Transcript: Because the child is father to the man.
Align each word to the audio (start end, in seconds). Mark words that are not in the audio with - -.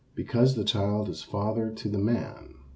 Because 0.15 0.55
the 0.55 0.63
child 0.63 1.09
is 1.09 1.21
father 1.21 1.69
to 1.69 1.87
the 1.87 1.99
man. 1.99 2.55